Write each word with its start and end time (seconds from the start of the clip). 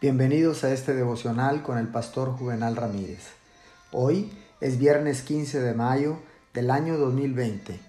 Bienvenidos 0.00 0.62
a 0.62 0.72
este 0.72 0.94
devocional 0.94 1.64
con 1.64 1.76
el 1.76 1.88
pastor 1.88 2.30
Juvenal 2.30 2.76
Ramírez. 2.76 3.30
Hoy 3.90 4.30
es 4.60 4.78
viernes 4.78 5.22
15 5.22 5.58
de 5.58 5.74
mayo 5.74 6.20
del 6.54 6.70
año 6.70 6.96
2020. 6.98 7.80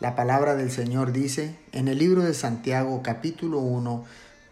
La 0.00 0.16
palabra 0.16 0.54
del 0.54 0.70
Señor 0.70 1.12
dice 1.12 1.58
en 1.72 1.88
el 1.88 1.98
libro 1.98 2.22
de 2.22 2.32
Santiago 2.32 3.02
capítulo 3.02 3.58
1 3.58 4.02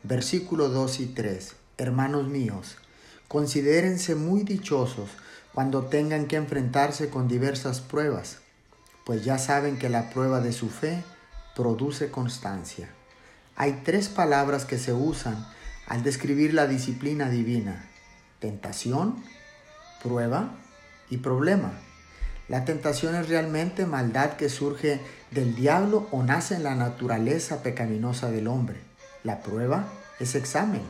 versículo 0.03 0.69
2 0.69 1.01
y 1.01 1.07
3. 1.07 1.55
Hermanos 1.79 2.29
míos, 2.29 2.77
considérense 3.29 4.15
muy 4.15 4.43
dichosos 4.43 5.09
cuando 5.55 5.87
tengan 5.87 6.27
que 6.27 6.37
enfrentarse 6.37 7.09
con 7.09 7.29
diversas 7.29 7.81
pruebas, 7.81 8.41
pues 9.07 9.25
ya 9.25 9.39
saben 9.39 9.79
que 9.79 9.89
la 9.89 10.11
prueba 10.11 10.43
de 10.43 10.53
su 10.53 10.69
fe 10.69 11.03
produce 11.57 12.11
constancia. 12.11 12.91
Hay 13.57 13.81
tres 13.87 14.11
palabras 14.11 14.67
que 14.67 14.77
se 14.77 14.93
usan 14.93 15.47
al 15.91 16.05
describir 16.05 16.55
la 16.55 16.69
disciplina 16.69 17.29
divina. 17.29 17.85
Tentación, 18.39 19.17
prueba 20.01 20.53
y 21.11 21.17
problema. 21.17 21.73
La 22.47 22.65
tentación 22.65 23.17
es 23.17 23.29
realmente 23.29 23.87
maldad 23.87 24.35
que 24.35 24.49
surge 24.49 25.01
del 25.33 25.57
diablo 25.57 26.07
o 26.13 26.23
nace 26.23 26.55
en 26.55 26.63
la 26.63 26.77
naturaleza 26.77 27.65
pecaminosa 27.65 28.31
del 28.31 28.47
hombre. 28.47 28.79
La 29.25 29.41
prueba 29.41 29.89
es 30.21 30.37
examen. 30.37 30.83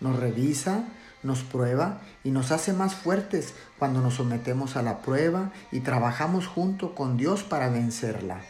Nos 0.00 0.20
revisa, 0.20 0.84
nos 1.22 1.42
prueba 1.42 2.02
y 2.22 2.30
nos 2.30 2.52
hace 2.52 2.74
más 2.74 2.94
fuertes 2.94 3.54
cuando 3.78 4.02
nos 4.02 4.16
sometemos 4.16 4.76
a 4.76 4.82
la 4.82 4.98
prueba 4.98 5.52
y 5.72 5.80
trabajamos 5.80 6.48
junto 6.48 6.94
con 6.94 7.16
Dios 7.16 7.44
para 7.44 7.70
vencerla. 7.70 8.42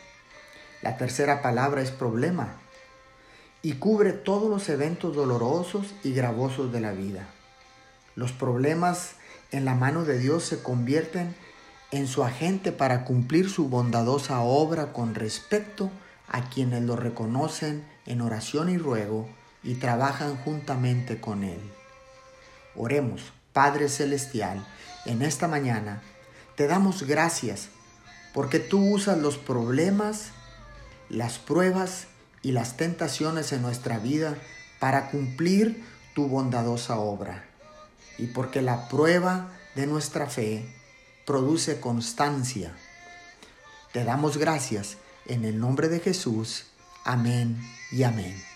La 0.82 0.96
tercera 0.96 1.40
palabra 1.40 1.82
es 1.82 1.92
problema 1.92 2.63
y 3.64 3.72
cubre 3.72 4.12
todos 4.12 4.50
los 4.50 4.68
eventos 4.68 5.16
dolorosos 5.16 5.94
y 6.04 6.12
gravosos 6.12 6.70
de 6.70 6.82
la 6.82 6.92
vida. 6.92 7.26
Los 8.14 8.30
problemas 8.30 9.12
en 9.52 9.64
la 9.64 9.74
mano 9.74 10.04
de 10.04 10.18
Dios 10.18 10.44
se 10.44 10.62
convierten 10.62 11.34
en 11.90 12.06
su 12.06 12.24
agente 12.24 12.72
para 12.72 13.06
cumplir 13.06 13.48
su 13.48 13.70
bondadosa 13.70 14.40
obra 14.40 14.92
con 14.92 15.14
respecto 15.14 15.90
a 16.28 16.50
quienes 16.50 16.82
lo 16.82 16.94
reconocen 16.94 17.86
en 18.04 18.20
oración 18.20 18.68
y 18.68 18.76
ruego 18.76 19.30
y 19.62 19.76
trabajan 19.76 20.36
juntamente 20.36 21.18
con 21.18 21.42
Él. 21.42 21.60
Oremos, 22.76 23.32
Padre 23.54 23.88
Celestial, 23.88 24.62
en 25.06 25.22
esta 25.22 25.48
mañana 25.48 26.02
te 26.54 26.66
damos 26.66 27.04
gracias 27.04 27.70
porque 28.34 28.58
tú 28.58 28.92
usas 28.92 29.16
los 29.16 29.38
problemas, 29.38 30.32
las 31.08 31.38
pruebas 31.38 32.08
y 32.44 32.52
las 32.52 32.76
tentaciones 32.76 33.52
en 33.52 33.62
nuestra 33.62 33.98
vida 33.98 34.36
para 34.78 35.10
cumplir 35.10 35.82
tu 36.14 36.28
bondadosa 36.28 36.98
obra. 36.98 37.44
Y 38.18 38.26
porque 38.26 38.62
la 38.62 38.88
prueba 38.88 39.50
de 39.74 39.86
nuestra 39.86 40.26
fe 40.26 40.64
produce 41.26 41.80
constancia. 41.80 42.76
Te 43.92 44.04
damos 44.04 44.36
gracias 44.36 44.98
en 45.26 45.44
el 45.44 45.58
nombre 45.58 45.88
de 45.88 46.00
Jesús. 46.00 46.66
Amén 47.04 47.58
y 47.90 48.02
amén. 48.02 48.53